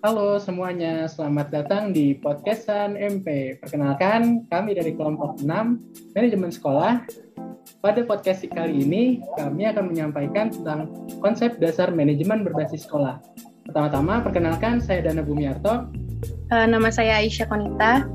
[0.00, 3.60] Halo semuanya, selamat datang di podcastan MP.
[3.60, 5.44] Perkenalkan, kami dari kelompok 6
[6.16, 7.04] Manajemen Sekolah.
[7.84, 10.88] Pada podcast kali ini, kami akan menyampaikan tentang
[11.20, 13.20] konsep dasar manajemen berbasis sekolah.
[13.68, 15.92] Pertama-tama, perkenalkan saya Dana Bumiarto.
[16.48, 18.08] Uh, nama saya Aisyah Konita.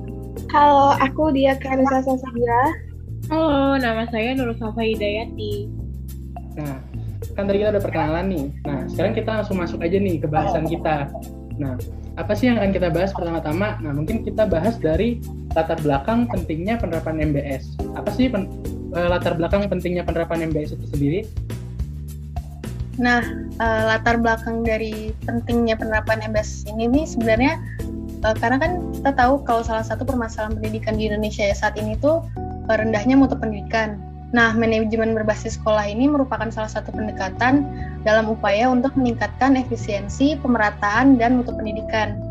[0.50, 2.82] Halo, aku Dia Karisa Sasabira.
[3.30, 5.70] Halo, nama saya Nur Safa Hidayati.
[6.58, 6.82] Nah,
[7.38, 8.46] kan tadi kita udah perkenalan nih.
[8.66, 11.14] Nah, sekarang kita langsung masuk aja nih ke bahasan kita.
[11.56, 11.80] Nah,
[12.20, 13.80] apa sih yang akan kita bahas pertama-tama?
[13.80, 15.24] Nah, mungkin kita bahas dari
[15.56, 17.80] latar belakang pentingnya penerapan MBS.
[17.96, 18.52] Apa sih pen,
[18.92, 21.22] uh, latar belakang pentingnya penerapan MBS itu sendiri?
[23.00, 23.24] Nah,
[23.60, 27.60] uh, latar belakang dari pentingnya penerapan MBS ini nih sebenarnya
[28.24, 32.00] uh, karena kan kita tahu kalau salah satu permasalahan pendidikan di Indonesia ya saat ini
[32.00, 32.24] tuh
[32.72, 34.00] rendahnya mutu pendidikan.
[34.36, 37.64] Nah, manajemen berbasis sekolah ini merupakan salah satu pendekatan
[38.06, 42.22] dalam upaya untuk meningkatkan efisiensi, pemerataan, dan mutu pendidikan.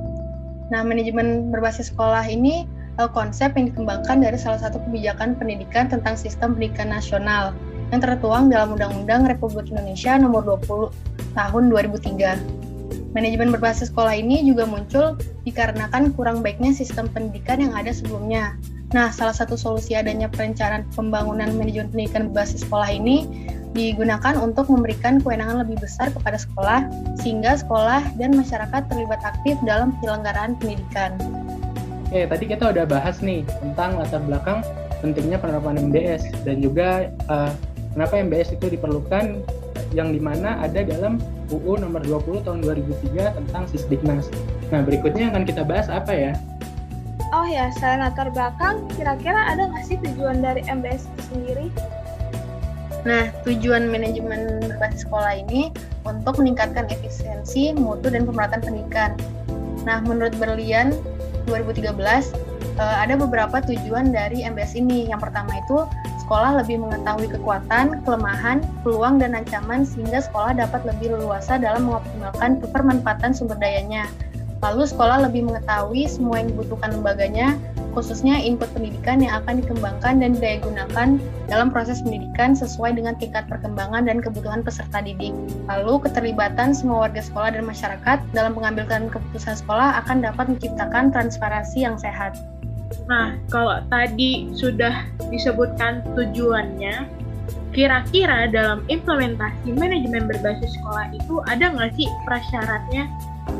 [0.70, 2.64] Nah, manajemen berbasis sekolah ini
[2.97, 7.53] uh, konsep yang dikembangkan dari salah satu kebijakan pendidikan tentang sistem pendidikan nasional
[7.92, 13.12] yang tertuang dalam Undang-Undang Republik Indonesia Nomor 20 Tahun 2003.
[13.14, 18.55] Manajemen berbasis sekolah ini juga muncul dikarenakan kurang baiknya sistem pendidikan yang ada sebelumnya,
[18.94, 23.27] Nah, salah satu solusi adanya perencanaan pembangunan manajemen pendidikan berbasis sekolah ini
[23.75, 26.86] digunakan untuk memberikan kewenangan lebih besar kepada sekolah,
[27.19, 31.19] sehingga sekolah dan masyarakat terlibat aktif dalam penyelenggaraan pendidikan.
[32.08, 34.62] Oke, tadi kita udah bahas nih tentang latar belakang
[35.03, 37.50] pentingnya penerapan MBS dan juga uh,
[37.92, 39.42] kenapa MBS itu diperlukan
[39.92, 41.19] yang di mana ada dalam
[41.50, 44.31] UU nomor 20 tahun 2003 tentang Sisdiknas.
[44.70, 46.33] Nah, berikutnya akan kita bahas apa ya?
[47.34, 51.66] Oh ya, selain latar belakang, kira-kira ada nggak sih tujuan dari MBS itu sendiri?
[53.05, 55.69] Nah, tujuan manajemen berbasis sekolah ini
[56.08, 59.12] untuk meningkatkan efisiensi, mutu, dan pemerataan pendidikan.
[59.84, 60.97] Nah, menurut Berlian
[61.44, 62.32] 2013,
[62.81, 65.12] eh, ada beberapa tujuan dari MBS ini.
[65.12, 65.84] Yang pertama itu,
[66.25, 72.64] sekolah lebih mengetahui kekuatan, kelemahan, peluang, dan ancaman sehingga sekolah dapat lebih leluasa dalam mengoptimalkan
[72.72, 74.09] pemanfaatan sumber dayanya.
[74.64, 77.60] Lalu sekolah lebih mengetahui semua yang dibutuhkan lembaganya,
[77.94, 81.09] khususnya input pendidikan yang akan dikembangkan dan didaya gunakan
[81.47, 85.32] dalam proses pendidikan sesuai dengan tingkat perkembangan dan kebutuhan peserta didik.
[85.71, 91.87] Lalu keterlibatan semua warga sekolah dan masyarakat dalam mengambilkan keputusan sekolah akan dapat menciptakan transparansi
[91.87, 92.34] yang sehat.
[93.06, 97.09] Nah, kalau tadi sudah disebutkan tujuannya,
[97.75, 103.11] kira-kira dalam implementasi manajemen berbasis sekolah itu ada nggak sih prasyaratnya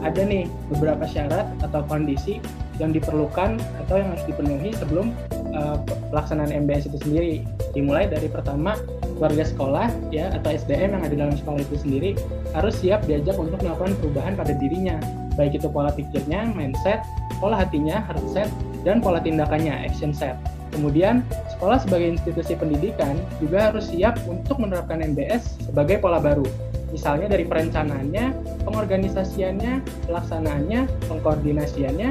[0.05, 2.39] ada nih beberapa syarat atau kondisi
[2.83, 5.15] yang diperlukan atau yang harus dipenuhi sebelum
[5.55, 5.79] uh,
[6.11, 7.35] pelaksanaan MBS itu sendiri.
[7.75, 8.75] Dimulai dari pertama
[9.23, 12.11] warga sekolah ya atau SDM yang ada dalam sekolah itu sendiri
[12.51, 14.99] harus siap diajak untuk melakukan perubahan pada dirinya,
[15.39, 17.03] baik itu pola pikirnya, mindset,
[17.39, 18.51] pola hatinya, heart set,
[18.83, 20.35] dan pola tindakannya, action set.
[20.75, 21.23] Kemudian,
[21.55, 26.43] sekolah sebagai institusi pendidikan juga harus siap untuk menerapkan MBS sebagai pola baru,
[26.91, 28.35] misalnya dari perencanaannya,
[28.67, 32.11] pengorganisasiannya, pelaksanaannya, pengkoordinasiannya,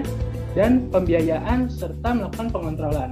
[0.54, 3.12] dan pembiayaan serta melakukan pengontrolan.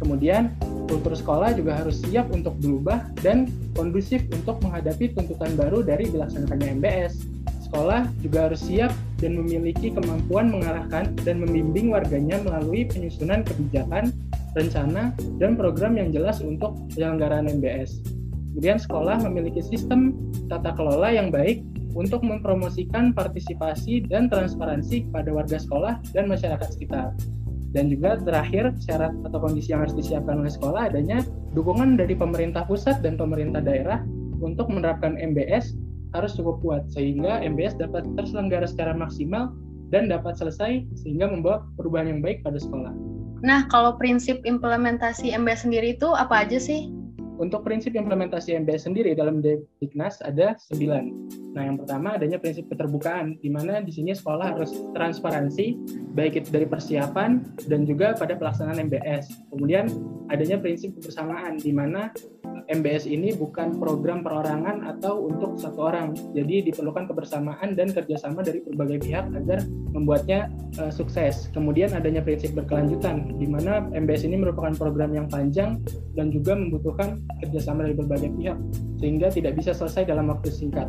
[0.00, 0.56] Kemudian,
[0.88, 6.80] kultur sekolah juga harus siap untuk berubah dan kondusif untuk menghadapi tuntutan baru dari dilaksanakannya
[6.80, 7.20] MBS.
[7.68, 14.10] Sekolah juga harus siap dan memiliki kemampuan mengarahkan dan membimbing warganya melalui penyusunan kebijakan,
[14.56, 18.02] rencana, dan program yang jelas untuk penyelenggaraan MBS.
[18.50, 20.16] Kemudian sekolah memiliki sistem
[20.50, 21.62] tata kelola yang baik
[21.94, 27.14] untuk mempromosikan partisipasi dan transparansi kepada warga sekolah dan masyarakat sekitar.
[27.70, 31.22] Dan juga terakhir syarat atau kondisi yang harus disiapkan oleh sekolah adanya
[31.54, 34.02] dukungan dari pemerintah pusat dan pemerintah daerah
[34.42, 35.78] untuk menerapkan MBS
[36.10, 39.54] harus cukup kuat sehingga MBS dapat terselenggara secara maksimal
[39.94, 42.90] dan dapat selesai sehingga membawa perubahan yang baik pada sekolah.
[43.40, 46.90] Nah, kalau prinsip implementasi MBS sendiri itu apa aja sih?
[47.40, 51.04] Untuk prinsip implementasi MBS sendiri dalam Diknas ada sembilan.
[51.56, 55.72] Nah, yang pertama adanya prinsip keterbukaan, di mana di sini sekolah harus transparansi,
[56.12, 59.32] baik itu dari persiapan dan juga pada pelaksanaan MBS.
[59.56, 59.88] Kemudian
[60.28, 62.12] adanya prinsip kebersamaan, di mana
[62.70, 66.14] MBS ini bukan program perorangan atau untuk satu orang.
[66.32, 70.46] Jadi diperlukan kebersamaan dan kerjasama dari berbagai pihak agar membuatnya
[70.78, 71.50] uh, sukses.
[71.50, 75.82] Kemudian adanya prinsip berkelanjutan, di mana MBS ini merupakan program yang panjang
[76.14, 78.58] dan juga membutuhkan kerjasama dari berbagai pihak,
[79.02, 80.86] sehingga tidak bisa selesai dalam waktu singkat.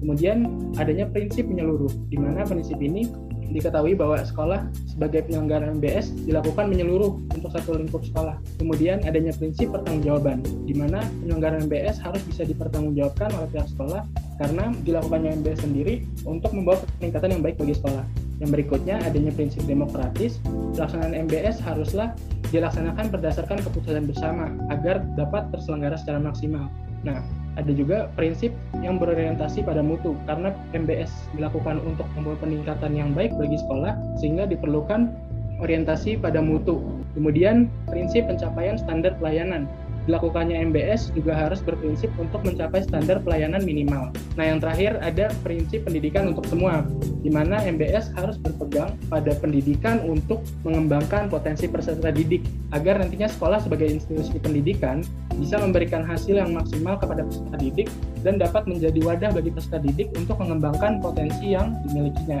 [0.00, 0.46] Kemudian
[0.78, 3.04] adanya prinsip menyeluruh, di mana prinsip ini
[3.52, 8.36] diketahui bahwa sekolah sebagai penyelenggara MBS dilakukan menyeluruh untuk satu lingkup sekolah.
[8.60, 14.02] Kemudian adanya prinsip pertanggungjawaban, di mana penyelenggaraan MBS harus bisa dipertanggungjawabkan oleh pihak sekolah
[14.38, 18.04] karena dilakukannya MBS sendiri untuk membawa peningkatan yang baik bagi sekolah.
[18.38, 20.38] Yang berikutnya adanya prinsip demokratis,
[20.78, 22.14] pelaksanaan MBS haruslah
[22.54, 26.70] dilaksanakan berdasarkan keputusan bersama agar dapat terselenggara secara maksimal.
[27.02, 27.22] Nah,
[27.58, 33.34] ada juga prinsip yang berorientasi pada mutu karena MBS dilakukan untuk membuat peningkatan yang baik
[33.34, 35.10] bagi sekolah sehingga diperlukan
[35.58, 36.78] orientasi pada mutu.
[37.18, 39.66] Kemudian prinsip pencapaian standar pelayanan
[40.08, 44.08] dilakukannya MBS juga harus berprinsip untuk mencapai standar pelayanan minimal.
[44.40, 46.88] Nah, yang terakhir ada prinsip pendidikan untuk semua,
[47.20, 53.60] di mana MBS harus berpegang pada pendidikan untuk mengembangkan potensi peserta didik, agar nantinya sekolah
[53.60, 55.04] sebagai institusi pendidikan
[55.36, 57.88] bisa memberikan hasil yang maksimal kepada peserta didik
[58.24, 62.40] dan dapat menjadi wadah bagi peserta didik untuk mengembangkan potensi yang dimilikinya.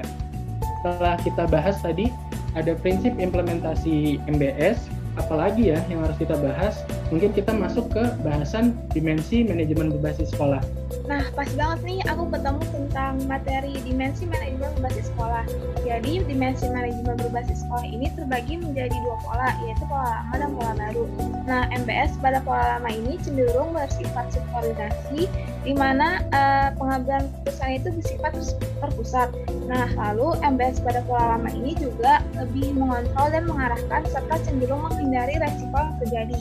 [0.80, 2.08] Setelah kita bahas tadi,
[2.56, 4.88] ada prinsip implementasi MBS,
[5.18, 6.80] apalagi ya yang harus kita bahas?
[7.10, 10.62] Mungkin kita masuk ke bahasan dimensi manajemen berbasis sekolah.
[11.08, 15.44] Nah, pas banget nih aku ketemu tentang materi dimensi manajemen berbasis sekolah.
[15.84, 20.72] Jadi, dimensi manajemen berbasis sekolah ini terbagi menjadi dua pola, yaitu pola lama dan pola
[20.76, 21.04] baru.
[21.48, 25.32] Nah, MBS pada pola lama ini cenderung bersifat subordinasi,
[25.62, 28.32] di mana uh, pengambilan keputusan itu bersifat
[28.78, 29.28] terpusat.
[29.66, 35.36] Nah, lalu MBS pada pola lama ini juga lebih mengontrol dan mengarahkan serta cenderung menghindari
[35.38, 36.38] resiko yang terjadi.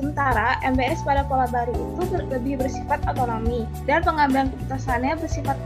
[0.00, 5.60] Sementara MBS pada pola baru itu lebih bersifat otonomi dan pengambilan keputusannya bersifat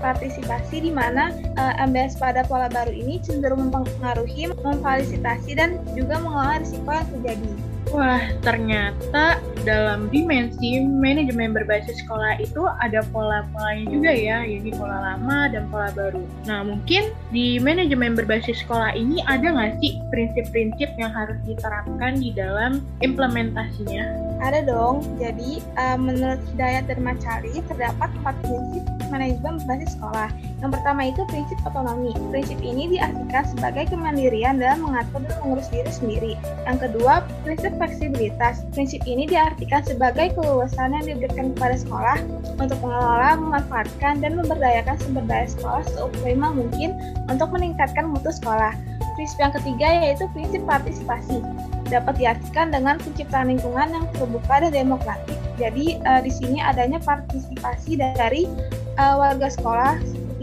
[0.00, 1.28] partisipasi di mana
[1.60, 7.08] uh, eh, MBS pada pola baru ini cenderung mempengaruhi, memfasilitasi dan juga mengelola risiko yang
[7.20, 7.50] terjadi.
[7.92, 15.48] Wah, ternyata dalam dimensi manajemen berbasis sekolah itu ada pola-polanya juga ya, yaitu pola lama
[15.48, 16.20] dan pola baru.
[16.44, 22.30] Nah, mungkin di manajemen berbasis sekolah ini ada nggak sih prinsip-prinsip yang harus diterapkan di
[22.36, 24.04] dalam implementasinya?
[24.44, 25.00] Ada dong.
[25.16, 30.28] Jadi, uh, menurut Hidayat Dermacari, terdapat empat prinsip manajemen berbasis sekolah.
[30.60, 32.12] Yang pertama itu prinsip otonomi.
[32.34, 36.32] Prinsip ini diartikan sebagai kemandirian dalam mengatur dan mengurus diri sendiri.
[36.66, 38.66] Yang kedua, prinsip fleksibilitas.
[38.74, 39.53] Prinsip ini diartikan
[39.84, 42.18] sebagai keleluasan yang diberikan kepada sekolah
[42.58, 46.94] untuk mengelola, memanfaatkan, dan memberdayakan sumber daya sekolah seoptimal mungkin
[47.30, 48.74] untuk meningkatkan mutu sekolah.
[49.14, 51.38] Prinsip yang ketiga yaitu prinsip partisipasi
[51.86, 55.38] dapat diartikan dengan penciptaan lingkungan yang terbuka dan demokratik.
[55.54, 58.50] Jadi uh, di sini adanya partisipasi dari
[58.98, 59.94] uh, warga sekolah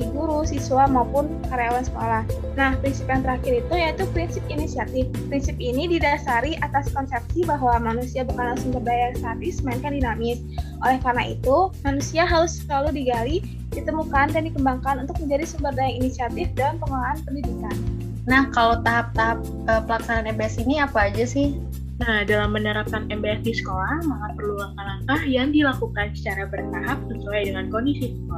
[0.02, 2.24] seperti guru, siswa maupun karyawan sekolah.
[2.58, 5.06] Nah, prinsip yang terakhir itu yaitu prinsip inisiatif.
[5.30, 10.42] Prinsip ini didasari atas konsepsi bahwa manusia bukanlah sumber daya yang statis, melainkan dinamis.
[10.82, 13.38] Oleh karena itu, manusia harus selalu digali,
[13.70, 17.78] ditemukan, dan dikembangkan untuk menjadi sumber daya inisiatif dalam pengelolaan pendidikan.
[18.26, 19.38] Nah, kalau tahap-tahap
[19.70, 21.62] uh, pelaksanaan MBS ini apa aja sih?
[22.02, 27.70] Nah, dalam menerapkan MBS di sekolah, maka perlu langkah-langkah yang dilakukan secara bertahap sesuai dengan
[27.70, 28.31] kondisi sekolah.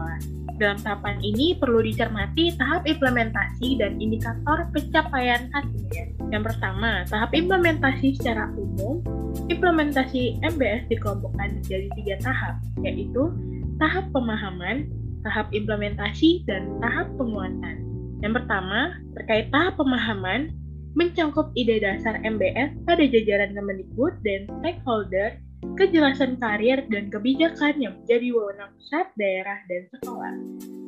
[0.63, 6.15] Dalam tahapan ini perlu dicermati tahap implementasi dan indikator pencapaian hasilnya.
[6.31, 9.03] Yang pertama, tahap implementasi secara umum.
[9.51, 13.27] Implementasi MBS dikelompokkan menjadi tiga tahap, yaitu
[13.75, 14.87] tahap pemahaman,
[15.27, 17.83] tahap implementasi, dan tahap penguatan.
[18.23, 20.47] Yang pertama, terkait tahap pemahaman,
[20.95, 25.42] mencangkup ide dasar MBS pada jajaran Kemendikbud dan stakeholder,
[25.79, 30.35] kejelasan karir dan kebijakan yang menjadi wewenang pusat, daerah, dan sekolah.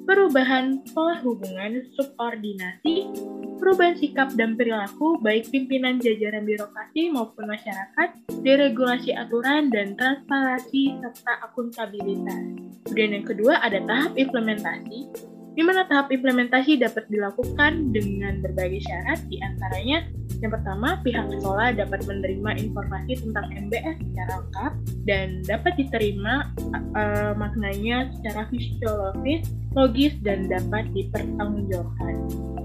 [0.05, 3.09] Perubahan pola hubungan subordinasi,
[3.57, 8.09] perubahan sikap dan perilaku baik pimpinan jajaran birokrasi maupun masyarakat,
[8.45, 12.43] deregulasi aturan dan transparansi serta akuntabilitas.
[12.85, 15.09] Kemudian yang kedua ada tahap implementasi,
[15.55, 20.03] di mana tahap implementasi dapat dilakukan dengan berbagai syarat, di antaranya
[20.43, 24.73] yang pertama, pihak sekolah dapat menerima informasi tentang MBS secara lengkap
[25.07, 26.51] dan dapat diterima
[26.91, 32.15] uh, maknanya secara fisiologis, logis, dan dapat dipertanggungjawabkan.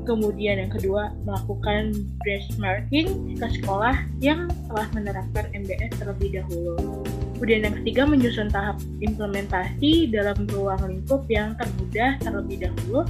[0.03, 1.95] Kemudian yang kedua, melakukan
[2.27, 7.07] benchmarking ke sekolah yang telah menerapkan MBS terlebih dahulu.
[7.41, 13.09] Kemudian yang ketiga menyusun tahap implementasi dalam ruang lingkup yang termudah terlebih dahulu.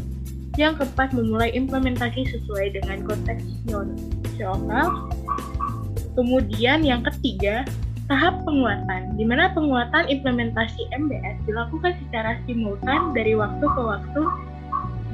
[0.54, 3.42] Yang keempat memulai implementasi sesuai dengan konteks
[4.38, 5.10] lokal.
[6.14, 7.66] Kemudian yang ketiga
[8.06, 14.22] tahap penguatan, di mana penguatan implementasi MBS dilakukan secara simultan dari waktu ke waktu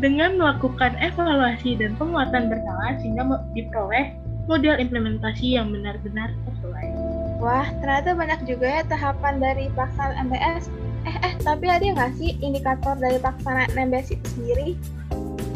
[0.05, 3.25] dengan melakukan evaluasi dan penguatan berkala sehingga
[3.57, 4.13] diperoleh
[4.45, 7.06] model implementasi yang benar-benar sesuai.
[7.37, 10.65] Wah, ternyata banyak juga ya tahapan dari pelaksanaan MBS.
[11.07, 14.69] Eh, eh, tapi ada nggak sih indikator dari pelaksanaan MBS itu sendiri?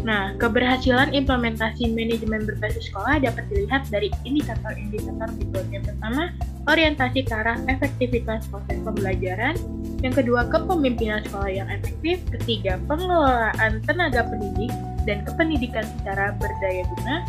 [0.00, 5.66] Nah, keberhasilan implementasi manajemen berbasis sekolah dapat dilihat dari indikator-indikator berikut.
[5.68, 6.32] Yang pertama,
[6.64, 9.60] orientasi ke arah efektivitas proses pembelajaran.
[10.00, 12.24] Yang kedua, kepemimpinan sekolah yang efektif.
[12.32, 14.72] Ketiga, pengelolaan tenaga pendidik.
[15.08, 17.24] dan kependidikan secara berdaya guna.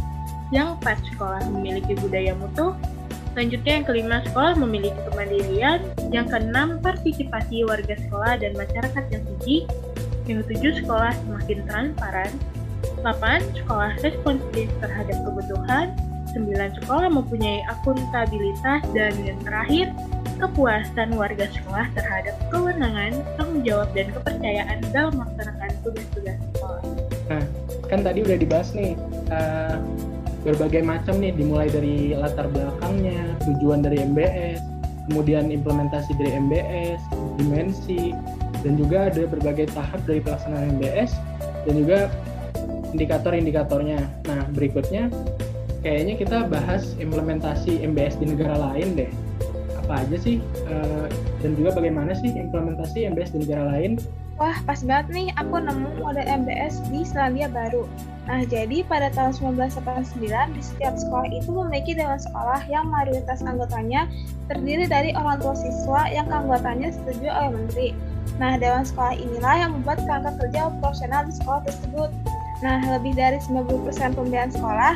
[0.51, 2.75] Yang empat, sekolah memiliki budaya mutu.
[3.31, 5.79] Selanjutnya yang kelima, sekolah memiliki kemandirian.
[6.11, 9.57] Yang keenam, partisipasi warga sekolah dan masyarakat yang tinggi.
[10.27, 12.31] Yang ketujuh, sekolah semakin transparan.
[12.99, 13.55] 8.
[13.55, 15.95] Sekolah responsif terhadap kebutuhan.
[16.35, 16.79] 9.
[16.83, 18.83] Sekolah mempunyai akuntabilitas.
[18.91, 19.95] Dan yang terakhir,
[20.41, 26.83] kepuasan warga sekolah terhadap kewenangan, tanggung jawab, dan kepercayaan dalam melaksanakan tugas-tugas sekolah.
[27.31, 27.43] Nah,
[27.87, 28.97] kan tadi udah dibahas nih
[29.31, 29.77] uh,
[30.41, 34.61] berbagai macam nih, dimulai dari latar belakangnya, tujuan dari MBS,
[35.09, 37.01] kemudian implementasi dari MBS,
[37.37, 38.13] dimensi,
[38.61, 41.13] dan juga ada berbagai tahap dari pelaksanaan MBS,
[41.65, 41.99] dan juga
[42.91, 44.01] indikator-indikatornya.
[44.27, 45.13] Nah, berikutnya
[45.81, 49.11] kayaknya kita bahas implementasi MBS di negara lain deh
[49.81, 50.37] apa aja sih
[50.69, 51.09] uh,
[51.41, 53.97] dan juga bagaimana sih implementasi MBS di negara lain?
[54.41, 57.85] Wah, pas banget nih aku nemu model MBS di Selandia Baru.
[58.25, 64.09] Nah, jadi pada tahun 1989 di setiap sekolah itu memiliki dewan sekolah yang mayoritas anggotanya
[64.49, 67.87] terdiri dari orang tua siswa yang keanggotaannya setuju oleh menteri.
[68.41, 72.09] Nah, dewan sekolah inilah yang membuat kerangka kerja operasional di sekolah tersebut.
[72.65, 74.93] Nah, lebih dari 90% pembiayaan sekolah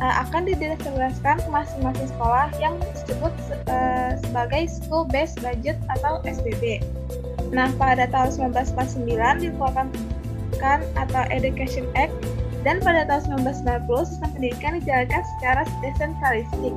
[0.00, 3.32] uh, akan didistribusikan ke masing-masing sekolah yang disebut
[3.68, 6.80] uh, sebagai School Based Budget atau SBB.
[7.54, 9.06] Nah, pada tahun 1949
[9.42, 9.86] dikeluarkan
[10.56, 12.14] kan atau Education Act
[12.66, 16.74] dan pada tahun 1990 sistem pendidikan dijalankan secara desentralistik.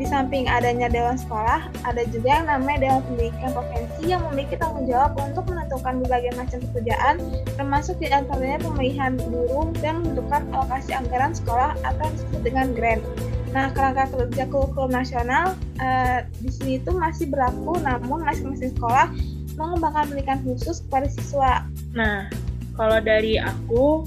[0.00, 4.88] Di samping adanya Dewan Sekolah, ada juga yang namanya Dewan Pendidikan Provinsi yang memiliki tanggung
[4.88, 7.14] jawab untuk menentukan berbagai macam pekerjaan,
[7.54, 13.04] termasuk di antaranya pemilihan guru dan menentukan alokasi anggaran sekolah atau disebut dengan grant.
[13.52, 19.12] Nah, kerangka kerja kurikulum nasional uh, di sini itu masih berlaku, namun masing-masing sekolah
[19.56, 21.52] mengembangkan pendidikan khusus kepada siswa.
[21.92, 22.28] Nah,
[22.76, 24.06] kalau dari aku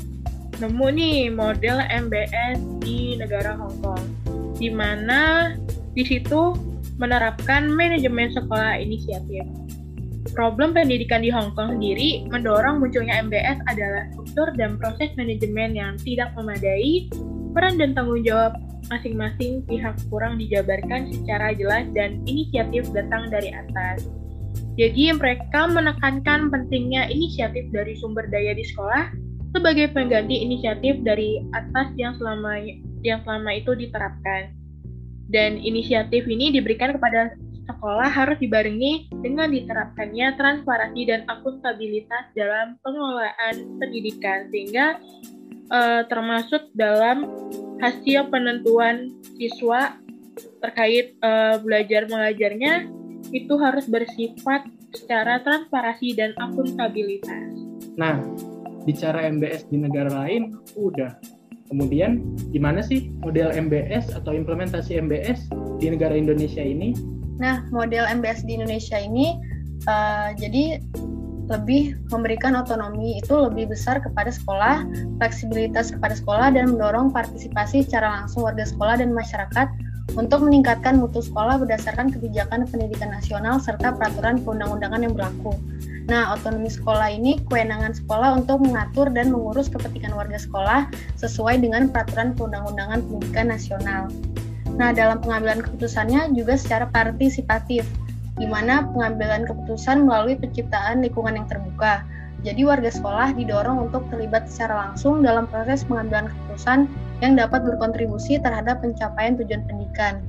[0.58, 4.04] nemu nih model MBS di negara Hong Kong,
[4.56, 5.54] di mana
[5.92, 6.56] di situ
[6.96, 9.44] menerapkan manajemen sekolah inisiatif.
[10.34, 15.94] Problem pendidikan di Hong Kong sendiri mendorong munculnya MBS adalah struktur dan proses manajemen yang
[16.02, 17.08] tidak memadai,
[17.54, 18.58] peran dan tanggung jawab
[18.90, 24.10] masing-masing pihak kurang dijabarkan secara jelas dan inisiatif datang dari atas.
[24.76, 29.08] Jadi mereka menekankan pentingnya inisiatif dari sumber daya di sekolah
[29.56, 32.60] sebagai pengganti inisiatif dari atas yang selama
[33.08, 34.52] yang selama itu diterapkan.
[35.32, 37.34] Dan inisiatif ini diberikan kepada
[37.66, 45.02] sekolah harus dibarengi dengan diterapkannya transparansi dan akuntabilitas dalam pengelolaan pendidikan sehingga
[45.74, 47.26] uh, termasuk dalam
[47.82, 49.98] hasil penentuan siswa
[50.62, 52.86] terkait uh, belajar mengajarnya
[53.36, 54.64] itu harus bersifat
[54.96, 57.52] secara transparansi dan akuntabilitas.
[58.00, 58.24] Nah,
[58.88, 61.20] bicara MBS di negara lain udah
[61.66, 62.22] Kemudian
[62.54, 65.50] gimana sih model MBS atau implementasi MBS
[65.82, 66.94] di negara Indonesia ini?
[67.42, 69.34] Nah, model MBS di Indonesia ini
[69.90, 70.78] uh, jadi
[71.46, 74.86] lebih memberikan otonomi itu lebih besar kepada sekolah,
[75.22, 79.68] fleksibilitas kepada sekolah, dan mendorong partisipasi secara langsung warga sekolah dan masyarakat
[80.14, 85.58] untuk meningkatkan mutu sekolah berdasarkan kebijakan pendidikan nasional serta peraturan perundang-undangan yang berlaku.
[86.06, 90.86] Nah, otonomi sekolah ini kewenangan sekolah untuk mengatur dan mengurus kepentingan warga sekolah
[91.18, 94.14] sesuai dengan peraturan perundang-undangan pendidikan nasional.
[94.78, 97.90] Nah, dalam pengambilan keputusannya juga secara partisipatif,
[98.38, 102.06] di mana pengambilan keputusan melalui penciptaan lingkungan yang terbuka.
[102.46, 106.86] Jadi warga sekolah didorong untuk terlibat secara langsung dalam proses pengambilan keputusan
[107.26, 110.22] yang dapat berkontribusi terhadap pencapaian tujuan pendidikan.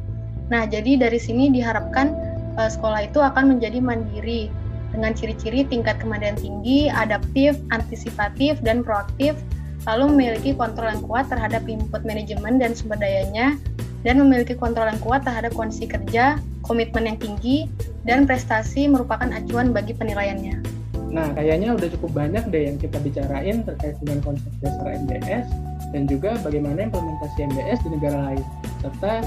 [0.48, 2.16] Nah, jadi dari sini diharapkan
[2.56, 4.48] uh, sekolah itu akan menjadi mandiri,
[4.96, 9.36] dengan ciri-ciri tingkat kemandirian tinggi, adaptif, antisipatif, dan proaktif,
[9.84, 13.60] lalu memiliki kontrol yang kuat terhadap input manajemen dan sumber dayanya,
[14.08, 17.68] dan memiliki kontrol yang kuat terhadap kondisi kerja, komitmen yang tinggi,
[18.08, 20.75] dan prestasi merupakan acuan bagi penilaiannya.
[21.10, 25.46] Nah, kayaknya udah cukup banyak deh yang kita bicarain terkait dengan konsep dasar MBS
[25.94, 28.44] dan juga bagaimana implementasi MBS di negara lain,
[28.82, 29.22] serta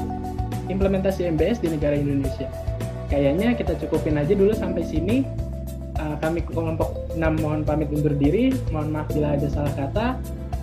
[0.67, 2.48] implementasi MBS di negara Indonesia.
[3.09, 5.25] Kayaknya kita cukupin aja dulu sampai sini
[5.98, 8.53] uh, kami kelompok 6 mohon pamit undur diri.
[8.69, 10.07] Mohon maaf bila ada salah kata.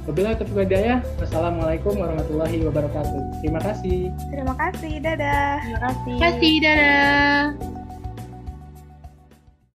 [0.06, 1.02] Wabillahi taufiq hidayah.
[1.18, 3.42] Wassalamualaikum warahmatullahi wabarakatuh.
[3.42, 4.14] Terima kasih.
[4.30, 4.92] Terima kasih.
[5.02, 5.58] Dadah.
[5.66, 6.14] Terima kasih.
[6.14, 6.54] Terima kasih.
[6.62, 7.65] Dadah.